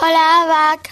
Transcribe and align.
Hola, 0.00 0.24
Abac. 0.42 0.90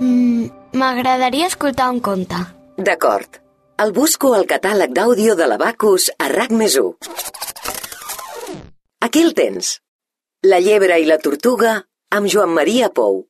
Mm, 0.00 0.46
M'agradaria 0.80 1.46
escoltar 1.50 1.90
un 1.92 2.00
conte. 2.00 2.38
D'acord. 2.78 3.38
El 3.82 3.92
busco 3.92 4.32
al 4.36 4.46
catàleg 4.48 4.92
d'àudio 4.96 5.34
de 5.36 5.46
l'Abacus 5.50 6.10
a 6.18 6.28
RAC 6.32 6.52
més 6.56 6.76
1. 6.80 6.92
Aquí 9.02 9.22
el 9.22 9.34
tens. 9.34 9.78
La 10.46 10.60
llebre 10.60 10.98
i 11.00 11.06
la 11.06 11.18
tortuga 11.18 11.74
amb 12.10 12.28
Joan 12.32 12.54
Maria 12.56 12.88
Pou. 12.90 13.24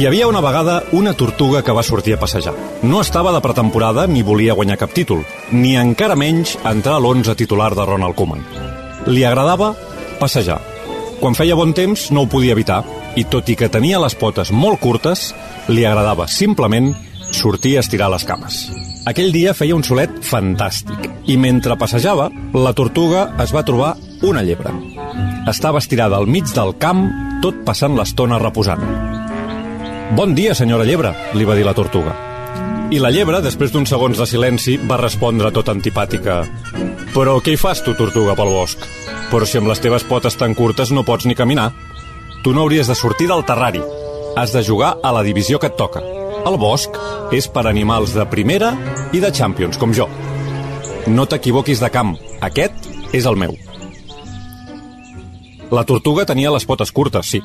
Hi 0.00 0.06
havia 0.06 0.28
una 0.30 0.40
vegada 0.40 0.82
una 0.96 1.12
tortuga 1.14 1.62
que 1.62 1.74
va 1.76 1.82
sortir 1.82 2.14
a 2.14 2.20
passejar. 2.20 2.54
No 2.82 3.00
estava 3.00 3.32
de 3.34 3.40
pretemporada 3.44 4.06
ni 4.06 4.22
volia 4.22 4.54
guanyar 4.54 4.78
cap 4.80 4.94
títol, 4.96 5.24
ni 5.52 5.76
encara 5.76 6.16
menys 6.16 6.56
entrar 6.64 6.96
a 6.96 7.02
l'11 7.02 7.36
titular 7.36 7.74
de 7.74 7.84
Ronald 7.84 8.16
Koeman. 8.16 8.44
Li 9.08 9.24
agradava 9.24 9.74
passejar. 10.20 10.60
Quan 11.20 11.34
feia 11.36 11.52
bon 11.52 11.74
temps 11.76 12.06
no 12.16 12.22
ho 12.24 12.28
podia 12.32 12.54
evitar, 12.56 12.78
i 13.12 13.26
tot 13.28 13.50
i 13.52 13.56
que 13.58 13.68
tenia 13.68 13.98
les 14.00 14.14
potes 14.16 14.48
molt 14.56 14.80
curtes, 14.80 15.34
li 15.68 15.84
agradava 15.84 16.24
simplement 16.32 16.94
sortir 17.36 17.74
a 17.76 17.82
estirar 17.84 18.08
les 18.08 18.24
cames. 18.24 18.62
Aquell 19.10 19.28
dia 19.34 19.52
feia 19.52 19.76
un 19.76 19.84
solet 19.84 20.16
fantàstic, 20.24 21.10
i 21.28 21.36
mentre 21.36 21.76
passejava, 21.76 22.30
la 22.56 22.72
tortuga 22.72 23.26
es 23.44 23.52
va 23.52 23.66
trobar 23.68 23.92
una 24.24 24.40
llebre. 24.40 24.72
Estava 25.52 25.84
estirada 25.84 26.16
al 26.16 26.24
mig 26.24 26.48
del 26.56 26.72
camp, 26.80 27.04
tot 27.44 27.60
passant 27.68 28.00
l'estona 28.00 28.40
reposant. 28.40 28.80
Bon 30.16 30.32
dia, 30.34 30.56
senyora 30.56 30.88
llebre, 30.88 31.12
li 31.36 31.44
va 31.44 31.60
dir 31.60 31.68
la 31.68 31.76
tortuga. 31.76 32.29
I 32.90 32.98
la 32.98 33.12
llebre, 33.14 33.38
després 33.38 33.70
d'uns 33.70 33.86
segons 33.92 34.18
de 34.18 34.24
silenci, 34.26 34.72
va 34.90 34.96
respondre 34.98 35.52
tot 35.54 35.68
antipàtica. 35.70 36.40
Però 37.14 37.36
què 37.38 37.52
hi 37.54 37.58
fas, 37.60 37.84
tu, 37.86 37.94
tortuga, 37.94 38.34
pel 38.34 38.50
bosc? 38.50 38.82
Però 39.30 39.46
si 39.46 39.60
amb 39.60 39.70
les 39.70 39.78
teves 39.78 40.02
potes 40.08 40.34
tan 40.34 40.56
curtes 40.58 40.90
no 40.90 41.04
pots 41.06 41.28
ni 41.30 41.36
caminar. 41.38 41.68
Tu 42.42 42.50
no 42.50 42.64
hauries 42.64 42.90
de 42.90 42.96
sortir 42.98 43.28
del 43.30 43.44
terrari. 43.46 43.78
Has 44.34 44.50
de 44.56 44.64
jugar 44.66 44.96
a 45.06 45.12
la 45.14 45.22
divisió 45.22 45.60
que 45.62 45.70
et 45.70 45.78
toca. 45.78 46.02
El 46.50 46.58
bosc 46.58 46.98
és 47.30 47.46
per 47.46 47.68
animals 47.70 48.16
de 48.16 48.26
primera 48.26 48.72
i 49.14 49.22
de 49.22 49.30
Champions, 49.30 49.78
com 49.78 49.94
jo. 49.94 50.08
No 51.06 51.28
t'equivoquis 51.30 51.78
de 51.78 51.92
camp. 51.94 52.16
Aquest 52.42 52.90
és 53.14 53.22
el 53.22 53.38
meu. 53.38 53.54
La 55.70 55.86
tortuga 55.86 56.26
tenia 56.26 56.50
les 56.50 56.66
potes 56.66 56.90
curtes, 56.90 57.30
sí, 57.30 57.38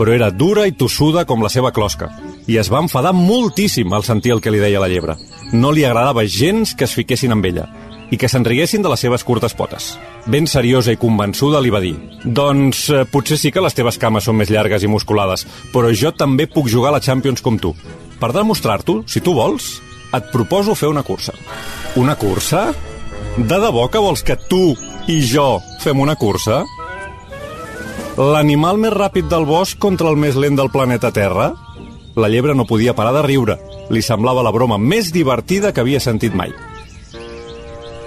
però 0.00 0.16
era 0.16 0.30
dura 0.32 0.64
i 0.64 0.72
tossuda 0.72 1.26
com 1.28 1.44
la 1.44 1.52
seva 1.52 1.74
closca, 1.76 2.08
i 2.48 2.56
es 2.56 2.70
va 2.72 2.80
enfadar 2.80 3.12
moltíssim 3.12 3.92
al 3.92 4.06
sentir 4.06 4.32
el 4.32 4.40
que 4.40 4.50
li 4.50 4.58
deia 4.62 4.80
la 4.80 4.88
llebre. 4.88 5.18
No 5.52 5.70
li 5.70 5.84
agradava 5.84 6.24
gens 6.24 6.74
que 6.74 6.88
es 6.88 6.96
fiquessin 6.96 7.34
amb 7.36 7.44
ella, 7.44 7.68
i 8.10 8.16
que 8.16 8.28
se'n 8.28 8.46
riguessin 8.46 8.82
de 8.82 8.88
les 8.88 9.04
seves 9.04 9.24
curtes 9.24 9.54
potes. 9.54 9.90
Ben 10.26 10.48
seriosa 10.48 10.92
i 10.92 11.00
convençuda 11.00 11.60
li 11.60 11.72
va 11.72 11.82
dir 11.84 11.94
«Doncs 12.24 12.86
eh, 12.90 13.04
potser 13.12 13.38
sí 13.40 13.52
que 13.52 13.64
les 13.64 13.76
teves 13.76 14.00
cames 14.00 14.24
són 14.24 14.38
més 14.40 14.50
llargues 14.52 14.82
i 14.82 14.90
musculades, 14.90 15.44
però 15.74 15.92
jo 15.92 16.12
també 16.16 16.48
puc 16.48 16.70
jugar 16.72 16.92
a 16.92 16.98
la 16.98 17.04
Champions 17.04 17.44
com 17.44 17.60
tu. 17.60 17.74
Per 18.18 18.32
demostrar-t'ho, 18.34 19.02
si 19.06 19.20
tu 19.20 19.36
vols, 19.36 19.78
et 20.16 20.32
proposo 20.32 20.74
fer 20.74 20.88
una 20.88 21.04
cursa». 21.04 21.36
Una 21.96 22.16
cursa? 22.16 22.72
De 23.36 23.60
debò 23.60 23.88
que 23.92 24.00
vols 24.00 24.24
que 24.24 24.36
tu 24.48 24.74
i 25.08 25.20
jo 25.24 25.60
fem 25.82 26.00
una 26.00 26.16
cursa? 26.16 26.62
L'animal 28.18 28.80
més 28.82 28.92
ràpid 28.92 29.28
del 29.30 29.46
bosc 29.46 29.78
contra 29.78 30.10
el 30.10 30.18
més 30.18 30.36
lent 30.36 30.56
del 30.58 30.72
planeta 30.74 31.12
Terra? 31.14 31.52
La 32.18 32.26
llebre 32.26 32.54
no 32.58 32.66
podia 32.66 32.96
parar 32.98 33.12
de 33.14 33.22
riure. 33.22 33.54
Li 33.94 34.02
semblava 34.02 34.42
la 34.42 34.50
broma 34.50 34.78
més 34.82 35.12
divertida 35.14 35.70
que 35.72 35.84
havia 35.84 36.00
sentit 36.02 36.34
mai. 36.34 36.50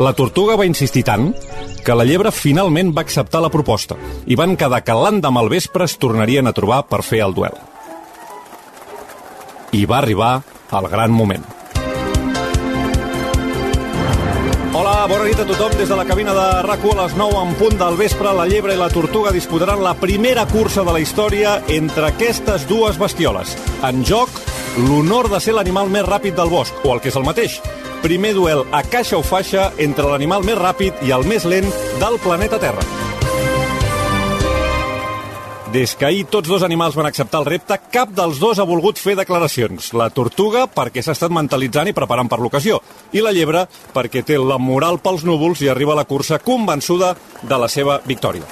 La 0.04 0.12
tortuga 0.18 0.58
va 0.60 0.68
insistir 0.68 1.06
tant 1.08 1.30
que 1.86 1.96
la 1.96 2.04
llebre 2.08 2.34
finalment 2.36 2.92
va 2.98 3.06
acceptar 3.06 3.42
la 3.42 3.52
proposta 3.54 3.96
i 4.28 4.36
van 4.36 4.58
quedar 4.60 4.82
que 4.84 4.98
l'endemà 4.98 5.42
al 5.42 5.50
vespre 5.54 5.88
es 5.88 5.96
tornarien 6.02 6.50
a 6.50 6.56
trobar 6.58 6.84
per 6.92 7.02
fer 7.08 7.24
el 7.24 7.38
duel. 7.38 7.56
I 9.72 9.86
va 9.88 10.02
arribar 10.02 10.34
el 10.76 10.92
gran 10.92 11.16
moment. 11.16 11.48
Bona 15.10 15.26
nit 15.26 15.40
a 15.42 15.46
tothom. 15.50 15.72
Des 15.80 15.90
de 15.90 15.96
la 15.98 16.06
cabina 16.06 16.34
de 16.34 16.62
rac 16.62 16.84
a 16.86 16.96
les 17.02 17.16
9 17.18 17.40
en 17.42 17.56
punt 17.58 17.78
del 17.80 17.98
vespre, 17.98 18.34
la 18.38 18.46
llebre 18.46 18.76
i 18.76 18.78
la 18.78 18.90
tortuga 18.90 19.32
disputaran 19.32 19.82
la 19.82 19.96
primera 19.96 20.46
cursa 20.46 20.84
de 20.84 20.94
la 20.94 21.00
història 21.00 21.64
entre 21.68 22.06
aquestes 22.06 22.68
dues 22.70 23.00
bestioles. 23.00 23.58
En 23.82 24.06
joc, 24.06 24.30
l'honor 24.78 25.30
de 25.32 25.40
ser 25.40 25.58
l'animal 25.58 25.90
més 25.90 26.06
ràpid 26.06 26.38
del 26.38 26.54
bosc, 26.54 26.74
o 26.86 26.94
el 26.94 27.02
que 27.02 27.10
és 27.10 27.18
el 27.18 27.26
mateix, 27.26 27.60
primer 28.04 28.36
duel 28.38 28.66
a 28.72 28.84
caixa 28.84 29.18
o 29.18 29.24
faixa 29.24 29.72
entre 29.78 30.06
l'animal 30.06 30.46
més 30.46 30.60
ràpid 30.60 31.02
i 31.02 31.16
el 31.18 31.26
més 31.26 31.50
lent 31.50 31.72
del 31.98 32.22
planeta 32.22 32.62
Terra. 32.62 33.01
Des 35.72 35.94
que 35.96 36.04
ahir 36.04 36.26
tots 36.28 36.50
dos 36.52 36.66
animals 36.68 36.98
van 37.00 37.08
acceptar 37.08 37.40
el 37.40 37.46
repte, 37.48 37.78
cap 37.94 38.10
dels 38.12 38.42
dos 38.44 38.60
ha 38.60 38.66
volgut 38.68 38.98
fer 39.00 39.14
declaracions. 39.16 39.94
La 39.96 40.10
tortuga, 40.12 40.66
perquè 40.68 41.00
s'ha 41.00 41.16
estat 41.16 41.32
mentalitzant 41.32 41.88
i 41.88 41.94
preparant 41.96 42.28
per 42.28 42.42
l'ocasió, 42.42 42.82
i 43.16 43.24
la 43.24 43.32
llebre, 43.32 43.64
perquè 43.96 44.26
té 44.28 44.36
la 44.36 44.58
moral 44.60 45.00
pels 45.00 45.24
núvols 45.24 45.62
i 45.64 45.70
arriba 45.72 45.94
a 45.96 46.02
la 46.02 46.08
cursa 46.10 46.42
convençuda 46.44 47.14
de 47.42 47.60
la 47.62 47.70
seva 47.72 48.02
victòria. 48.04 48.44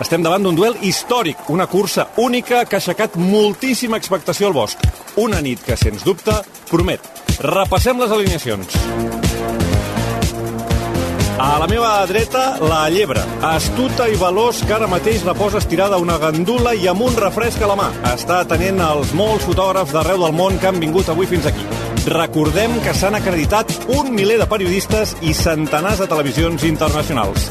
Estem 0.00 0.22
davant 0.22 0.46
d'un 0.46 0.54
duel 0.54 0.78
històric, 0.86 1.42
una 1.50 1.66
cursa 1.66 2.06
única 2.22 2.62
que 2.64 2.78
ha 2.78 2.80
aixecat 2.84 3.18
moltíssima 3.18 3.98
expectació 3.98 4.46
al 4.46 4.54
bosc. 4.54 4.86
Una 5.18 5.42
nit 5.42 5.66
que, 5.66 5.76
sens 5.76 6.06
dubte, 6.06 6.38
promet. 6.70 7.02
Repassem 7.42 7.98
les 7.98 8.14
alineacions. 8.14 9.19
A 11.50 11.58
la 11.58 11.66
meva 11.66 12.06
dreta, 12.06 12.60
la 12.62 12.84
llebre, 12.94 13.18
astuta 13.42 14.04
i 14.06 14.14
veloç 14.14 14.60
que 14.68 14.74
ara 14.76 14.86
mateix 14.86 15.24
reposa 15.26 15.58
estirada 15.58 15.96
una 15.98 16.14
gandula 16.22 16.76
i 16.78 16.86
amb 16.86 17.02
un 17.02 17.16
refresc 17.18 17.64
a 17.66 17.70
la 17.72 17.74
mà. 17.74 17.88
Està 18.12 18.36
atenent 18.44 18.78
els 18.84 19.10
molts 19.18 19.48
fotògrafs 19.48 19.90
d'arreu 19.96 20.22
del 20.22 20.36
món 20.38 20.60
que 20.62 20.68
han 20.70 20.78
vingut 20.78 21.10
avui 21.10 21.26
fins 21.26 21.48
aquí. 21.50 21.66
Recordem 22.06 22.78
que 22.84 22.94
s'han 22.94 23.18
acreditat 23.18 23.74
un 23.96 24.12
miler 24.14 24.38
de 24.38 24.46
periodistes 24.46 25.16
i 25.26 25.34
centenars 25.34 25.98
de 25.98 26.06
televisions 26.14 26.68
internacionals. 26.70 27.50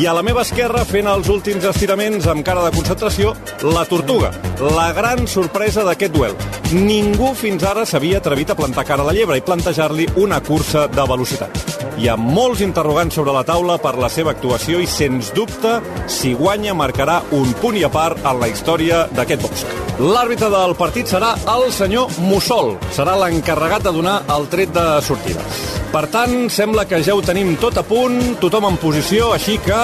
I 0.00 0.08
a 0.08 0.16
la 0.16 0.24
meva 0.24 0.40
esquerra, 0.48 0.86
fent 0.88 1.12
els 1.12 1.28
últims 1.28 1.68
estiraments 1.68 2.24
amb 2.32 2.48
cara 2.48 2.64
de 2.64 2.72
concentració, 2.72 3.36
la 3.76 3.84
tortuga, 3.84 4.32
la 4.72 4.88
gran 4.96 5.28
sorpresa 5.28 5.84
d'aquest 5.84 6.16
duel. 6.16 6.32
Ningú 6.72 7.34
fins 7.36 7.68
ara 7.68 7.84
s'havia 7.84 8.24
atrevit 8.24 8.56
a 8.56 8.58
plantar 8.58 8.88
cara 8.88 9.04
a 9.04 9.12
la 9.12 9.20
llebre 9.20 9.36
i 9.36 9.44
plantejar-li 9.44 10.14
una 10.16 10.40
cursa 10.40 10.88
de 10.88 11.10
velocitat. 11.12 11.73
Hi 11.98 12.08
ha 12.10 12.16
molts 12.18 12.62
interrogants 12.64 13.14
sobre 13.14 13.32
la 13.34 13.44
taula 13.46 13.76
per 13.82 13.94
la 14.00 14.08
seva 14.10 14.32
actuació 14.34 14.80
i, 14.82 14.86
sens 14.90 15.30
dubte, 15.36 15.76
si 16.10 16.34
guanya 16.34 16.74
marcarà 16.74 17.20
un 17.36 17.52
punt 17.60 17.78
i 17.78 17.84
a 17.86 17.90
part 17.92 18.18
en 18.26 18.40
la 18.40 18.48
història 18.50 19.04
d'aquest 19.14 19.44
bosc. 19.44 19.74
L'àrbitre 20.02 20.48
del 20.50 20.74
partit 20.74 21.06
serà 21.06 21.34
el 21.54 21.68
senyor 21.72 22.10
Mussol. 22.26 22.74
Serà 22.96 23.14
l'encarregat 23.20 23.86
de 23.86 23.92
donar 23.94 24.16
el 24.34 24.48
tret 24.50 24.74
de 24.74 24.86
sortida. 25.06 25.44
Per 25.92 26.08
tant, 26.10 26.48
sembla 26.50 26.88
que 26.90 26.98
ja 27.06 27.14
ho 27.14 27.22
tenim 27.22 27.54
tot 27.62 27.78
a 27.78 27.86
punt, 27.86 28.18
tothom 28.42 28.72
en 28.72 28.80
posició, 28.82 29.30
així 29.36 29.60
que... 29.62 29.80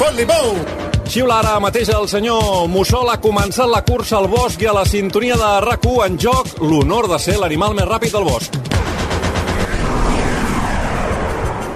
Fot-li 0.00 0.24
bou! 0.30 0.56
Xiula 1.04 1.42
ara 1.42 1.58
mateix 1.60 1.90
el 1.92 2.08
senyor 2.08 2.64
Mussol 2.72 3.12
ha 3.12 3.20
començat 3.20 3.68
la 3.68 3.84
cursa 3.84 4.16
al 4.18 4.30
bosc 4.32 4.62
i 4.64 4.70
a 4.70 4.72
la 4.74 4.86
sintonia 4.88 5.36
de 5.36 5.50
rac 5.62 5.84
en 6.06 6.16
joc 6.18 6.56
l'honor 6.62 7.06
de 7.12 7.18
ser 7.20 7.36
l'animal 7.36 7.76
més 7.76 7.86
ràpid 7.86 8.16
del 8.16 8.24
bosc. 8.24 8.73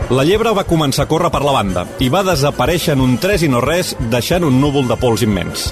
La 0.09 0.25
llebre 0.25 0.55
va 0.57 0.65
començar 0.65 1.05
a 1.05 1.09
córrer 1.09 1.29
per 1.29 1.43
la 1.45 1.53
banda 1.53 1.83
i 2.01 2.07
va 2.09 2.23
desaparèixer 2.25 2.95
en 2.95 3.03
un 3.05 3.19
tres 3.21 3.43
i 3.45 3.49
no 3.53 3.61
res, 3.61 3.91
deixant 4.09 4.47
un 4.47 4.55
núvol 4.57 4.87
de 4.89 4.97
pols 4.97 5.21
immens. 5.27 5.67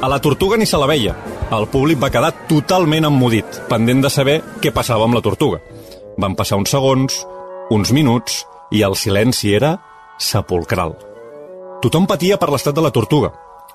A 0.00 0.08
la 0.08 0.16
tortuga 0.24 0.56
ni 0.56 0.64
se 0.64 0.78
la 0.80 0.88
veia. 0.88 1.12
El 1.52 1.66
públic 1.68 1.98
va 2.00 2.08
quedar 2.08 2.30
totalment 2.48 3.04
emmudit, 3.04 3.58
pendent 3.68 4.00
de 4.00 4.08
saber 4.08 4.38
què 4.64 4.72
passava 4.72 5.04
amb 5.04 5.18
la 5.18 5.20
tortuga. 5.20 5.60
Van 6.16 6.32
passar 6.32 6.56
uns 6.56 6.72
segons, 6.72 7.18
uns 7.76 7.92
minuts, 7.92 8.46
i 8.72 8.80
el 8.88 8.96
silenci 8.96 9.52
era 9.52 9.74
sepulcral. 10.16 10.94
Tothom 11.84 12.08
patia 12.08 12.38
per 12.40 12.48
l'estat 12.54 12.72
de 12.72 12.84
la 12.86 12.92
tortuga. 12.94 13.34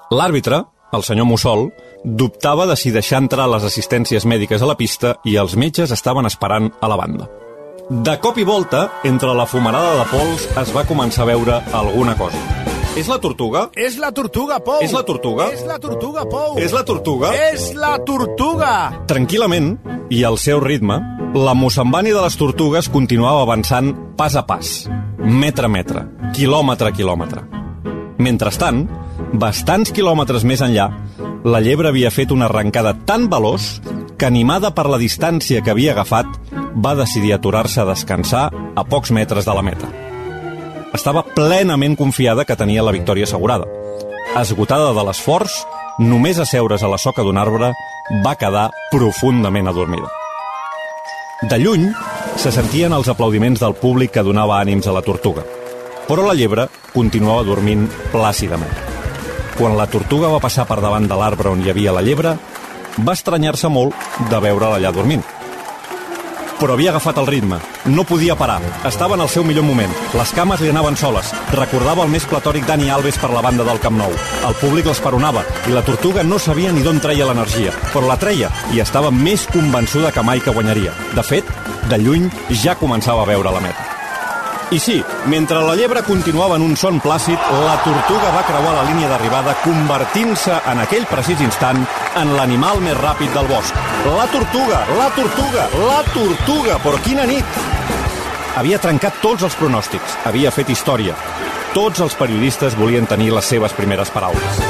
L'àrbitre, 0.10 0.64
el 0.90 1.06
senyor 1.06 1.30
Mussol, 1.30 1.68
dubtava 2.02 2.66
de 2.66 2.80
si 2.82 2.90
deixar 2.90 3.22
entrar 3.22 3.46
les 3.54 3.70
assistències 3.70 4.26
mèdiques 4.26 4.66
a 4.66 4.72
la 4.72 4.78
pista 4.80 5.20
i 5.30 5.38
els 5.38 5.54
metges 5.54 5.94
estaven 5.94 6.26
esperant 6.26 6.72
a 6.82 6.90
la 6.90 6.98
banda. 6.98 7.30
De 7.90 8.20
cop 8.22 8.38
i 8.38 8.44
volta, 8.46 8.84
entre 9.02 9.32
la 9.34 9.48
fumarada 9.50 9.96
de 9.98 10.04
pols, 10.12 10.44
es 10.62 10.72
va 10.76 10.84
començar 10.86 11.24
a 11.24 11.26
veure 11.32 11.56
alguna 11.74 12.14
cosa. 12.20 12.38
És 12.94 13.08
la 13.10 13.18
tortuga? 13.18 13.64
És 13.74 13.96
la 13.98 14.12
tortuga, 14.14 14.60
Pou! 14.62 14.84
És 14.86 14.94
la 14.94 15.02
tortuga? 15.08 15.48
És 15.56 15.64
la 15.66 15.80
tortuga, 15.82 16.28
Pou! 16.30 16.60
És 16.62 16.76
la 16.76 16.84
tortuga? 16.86 17.32
És 17.48 17.64
la 17.74 17.96
tortuga! 18.06 18.70
Tranquil·lament, 19.10 19.72
i 20.14 20.22
al 20.22 20.38
seu 20.38 20.62
ritme, 20.62 21.00
la 21.34 21.56
mossambani 21.58 22.14
de 22.14 22.22
les 22.22 22.38
tortugues 22.38 22.92
continuava 22.94 23.42
avançant 23.48 23.90
pas 24.20 24.38
a 24.38 24.46
pas, 24.46 24.70
metre 25.18 25.66
a 25.66 25.74
metre, 25.74 26.06
quilòmetre 26.38 26.92
a 26.92 26.94
quilòmetre. 26.94 27.42
Mentrestant, 28.22 28.84
bastants 29.34 29.90
quilòmetres 29.98 30.46
més 30.46 30.62
enllà, 30.62 30.92
la 31.42 31.66
llebre 31.66 31.90
havia 31.90 32.14
fet 32.14 32.30
una 32.38 32.46
arrencada 32.52 32.94
tan 33.10 33.26
veloç 33.34 33.80
que, 34.14 34.28
animada 34.30 34.76
per 34.78 34.86
la 34.92 35.02
distància 35.02 35.64
que 35.66 35.74
havia 35.74 35.98
agafat, 35.98 36.30
va 36.76 36.96
decidir 36.96 37.34
aturar-se 37.34 37.82
a 37.82 37.88
descansar 37.90 38.50
a 38.76 38.84
pocs 38.84 39.12
metres 39.12 39.46
de 39.46 39.54
la 39.56 39.64
meta. 39.66 39.90
Estava 40.94 41.24
plenament 41.24 41.96
confiada 41.98 42.46
que 42.46 42.58
tenia 42.58 42.84
la 42.84 42.92
victòria 42.96 43.26
assegurada. 43.26 43.66
esgotada 44.40 44.94
de 44.94 45.04
l'esforç, 45.04 45.66
només 46.00 46.38
asseure's 46.40 46.84
a 46.84 46.88
la 46.88 46.98
soca 46.98 47.24
d'un 47.24 47.38
arbre, 47.38 47.74
va 48.24 48.36
quedar 48.36 48.70
profundament 48.92 49.68
adormida. 49.68 50.08
De 51.42 51.58
lluny, 51.58 51.92
se 52.36 52.52
sentien 52.52 52.94
els 52.94 53.08
aplaudiments 53.08 53.60
del 53.60 53.74
públic 53.74 54.12
que 54.12 54.24
donava 54.24 54.60
ànims 54.62 54.88
a 54.88 54.92
la 54.92 55.02
tortuga. 55.02 55.44
Però 56.08 56.26
la 56.26 56.34
llebre 56.34 56.68
continuava 56.94 57.44
dormint 57.44 57.88
plàcidament. 58.12 58.72
Quan 59.58 59.78
la 59.78 59.88
tortuga 59.88 60.30
va 60.30 60.40
passar 60.40 60.66
per 60.68 60.80
davant 60.82 61.08
de 61.08 61.16
l'arbre 61.16 61.50
on 61.50 61.64
hi 61.64 61.70
havia 61.70 61.92
la 61.92 62.02
llebre, 62.02 62.38
va 63.00 63.14
estranyar-se 63.14 63.70
molt 63.70 63.96
de 64.30 64.40
veure-la 64.40 64.78
allà 64.78 64.92
dormint. 64.92 65.24
Però 66.60 66.74
havia 66.76 66.92
agafat 66.92 67.18
el 67.22 67.28
ritme. 67.28 67.58
No 67.88 68.04
podia 68.04 68.36
parar. 68.36 68.60
Estava 68.88 69.16
en 69.16 69.22
el 69.24 69.30
seu 69.32 69.46
millor 69.48 69.64
moment. 69.64 69.94
Les 70.20 70.34
cames 70.36 70.60
li 70.60 70.72
anaven 70.74 70.98
soles. 71.00 71.32
Recordava 71.56 72.04
el 72.04 72.12
més 72.12 72.26
platòric 72.28 72.66
Dani 72.68 72.90
Alves 72.92 73.20
per 73.22 73.30
la 73.32 73.44
banda 73.46 73.64
del 73.64 73.80
Camp 73.80 73.96
Nou. 73.96 74.12
El 74.48 74.58
públic 74.60 74.90
l'esperonava 74.90 75.46
i 75.70 75.76
la 75.76 75.86
tortuga 75.88 76.26
no 76.28 76.40
sabia 76.40 76.74
ni 76.76 76.84
d'on 76.84 77.00
treia 77.00 77.30
l'energia. 77.30 77.72
Però 77.94 78.04
la 78.08 78.20
treia 78.20 78.52
i 78.76 78.84
estava 78.84 79.12
més 79.12 79.48
convençuda 79.54 80.12
que 80.12 80.26
mai 80.26 80.44
que 80.44 80.52
guanyaria. 80.52 80.92
De 81.16 81.24
fet, 81.24 81.48
de 81.88 82.02
lluny 82.04 82.28
ja 82.52 82.76
començava 82.76 83.24
a 83.24 83.32
veure 83.32 83.56
la 83.56 83.64
meta. 83.64 83.88
I 84.70 84.78
sí, 84.78 85.00
mentre 85.26 85.64
la 85.66 85.74
llebre 85.74 86.04
continuava 86.06 86.60
en 86.60 86.62
un 86.62 86.76
son 86.78 87.00
plàcid, 87.02 87.40
la 87.66 87.80
tortuga 87.82 88.30
va 88.36 88.44
creuar 88.46 88.76
la 88.76 88.84
línia 88.92 89.08
d'arribada 89.10 89.56
convertint-se 89.64 90.60
en 90.70 90.84
aquell 90.84 91.08
precís 91.10 91.42
instant 91.42 91.82
en 92.22 92.36
l'animal 92.38 92.84
més 92.86 93.00
ràpid 93.00 93.34
del 93.34 93.50
bosc. 93.50 93.89
La 94.06 94.26
tortuga, 94.32 94.86
la 94.96 95.10
tortuga, 95.12 95.68
la 95.76 96.04
tortuga, 96.14 96.78
però 96.80 96.98
quina 97.04 97.26
nit! 97.28 97.58
Havia 98.56 98.80
trencat 98.80 99.18
tots 99.20 99.44
els 99.44 99.58
pronòstics, 99.60 100.14
havia 100.30 100.54
fet 100.56 100.72
història. 100.72 101.18
Tots 101.76 102.00
els 102.06 102.16
periodistes 102.16 102.78
volien 102.80 103.06
tenir 103.06 103.34
les 103.36 103.46
seves 103.52 103.76
primeres 103.76 104.10
paraules. 104.16 104.62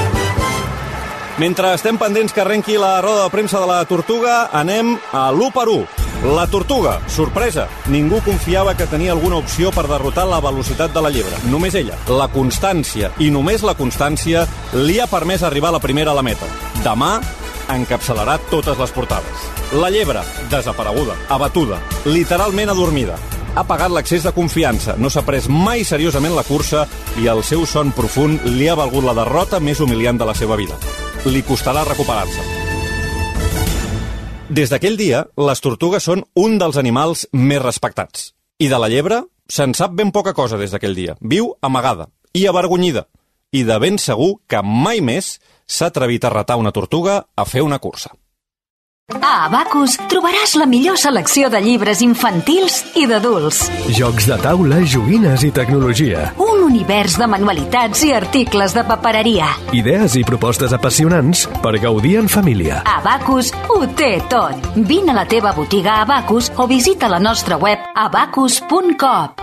Mentre 1.39 1.75
estem 1.77 1.95
pendents 2.01 2.33
que 2.33 2.41
arrenqui 2.41 2.75
la 2.81 2.97
roda 3.05 3.27
de 3.27 3.31
premsa 3.31 3.61
de 3.61 3.69
la 3.69 3.83
Tortuga, 3.87 4.49
anem 4.51 4.95
a 5.13 5.29
l'1 5.29 5.53
per 5.53 5.67
1. 5.71 6.07
La 6.35 6.47
Tortuga, 6.51 6.97
sorpresa, 7.07 7.69
ningú 7.87 8.19
confiava 8.25 8.73
que 8.75 8.89
tenia 8.91 9.13
alguna 9.13 9.37
opció 9.37 9.69
per 9.71 9.85
derrotar 9.87 10.25
la 10.27 10.41
velocitat 10.43 10.91
de 10.91 11.05
la 11.05 11.13
llebre. 11.13 11.37
Només 11.47 11.77
ella. 11.79 11.95
La 12.09 12.27
constància, 12.33 13.13
i 13.23 13.29
només 13.31 13.63
la 13.63 13.77
constància, 13.77 14.47
li 14.73 14.97
ha 14.99 15.07
permès 15.07 15.45
arribar 15.45 15.71
la 15.71 15.79
primera 15.79 16.11
a 16.11 16.17
la 16.17 16.25
meta. 16.25 16.49
Demà 16.83 17.19
encapçalarà 17.73 18.37
totes 18.49 18.77
les 18.79 18.93
portades. 18.95 19.47
La 19.81 19.89
llebre, 19.93 20.23
desapareguda, 20.51 21.15
abatuda, 21.29 21.79
literalment 22.05 22.73
adormida. 22.73 23.17
Ha 23.55 23.65
pagat 23.65 23.91
l'excés 23.91 24.23
de 24.23 24.33
confiança, 24.33 24.95
no 24.97 25.09
s'ha 25.09 25.25
pres 25.25 25.49
mai 25.49 25.83
seriosament 25.83 26.35
la 26.37 26.45
cursa 26.47 26.85
i 27.21 27.27
el 27.27 27.43
seu 27.43 27.65
son 27.65 27.91
profund 27.95 28.45
li 28.45 28.69
ha 28.69 28.77
valgut 28.77 29.05
la 29.05 29.17
derrota 29.17 29.59
més 29.59 29.81
humiliant 29.81 30.19
de 30.19 30.27
la 30.29 30.37
seva 30.37 30.57
vida. 30.59 30.77
Li 31.25 31.41
costarà 31.43 31.83
recuperar-se. 31.87 32.45
Des 34.49 34.71
d'aquell 34.71 34.97
dia, 34.97 35.25
les 35.37 35.61
tortugues 35.61 36.05
són 36.05 36.23
un 36.33 36.57
dels 36.57 36.77
animals 36.81 37.27
més 37.33 37.61
respectats. 37.61 38.31
I 38.57 38.69
de 38.71 38.79
la 38.81 38.89
llebre 38.89 39.21
se'n 39.49 39.75
sap 39.77 39.93
ben 39.97 40.09
poca 40.11 40.33
cosa 40.33 40.57
des 40.57 40.73
d'aquell 40.73 40.95
dia. 40.97 41.15
Viu 41.21 41.53
amagada 41.61 42.09
i 42.33 42.47
avergonyida. 42.49 43.05
I 43.51 43.63
de 43.65 43.79
ben 43.81 43.97
segur 43.97 44.35
que 44.47 44.61
mai 44.61 44.99
més 45.01 45.39
s'ha 45.65 45.89
atrevit 45.89 46.25
a 46.25 46.29
retar 46.33 46.59
una 46.61 46.71
tortuga 46.71 47.23
a 47.35 47.45
fer 47.49 47.63
una 47.65 47.79
cursa. 47.81 48.11
A 49.09 49.47
Abacus 49.47 49.95
trobaràs 50.11 50.51
la 50.59 50.67
millor 50.69 50.99
selecció 51.01 51.47
de 51.49 51.57
llibres 51.65 52.03
infantils 52.05 52.75
i 52.93 53.07
d'adults. 53.09 53.63
Jocs 53.97 54.27
de 54.29 54.37
taula, 54.43 54.83
joguines 54.85 55.41
i 55.47 55.49
tecnologia. 55.49 56.27
Un 56.45 56.61
univers 56.67 57.17
de 57.17 57.25
manualitats 57.25 58.05
i 58.05 58.13
articles 58.13 58.77
de 58.77 58.85
papereria. 58.85 59.49
Idees 59.73 60.19
i 60.21 60.23
propostes 60.29 60.77
apassionants 60.77 61.47
per 61.65 61.73
gaudir 61.81 62.19
en 62.21 62.29
família. 62.29 62.83
Abacus 62.85 63.49
ho 63.65 63.81
té 63.97 64.19
tot. 64.29 64.73
Vine 64.77 65.15
a 65.17 65.21
la 65.23 65.25
teva 65.25 65.57
botiga 65.57 66.03
Abacus 66.03 66.53
o 66.57 66.69
visita 66.69 67.09
la 67.09 67.17
nostra 67.17 67.57
web 67.57 67.81
abacus.coop. 67.95 69.38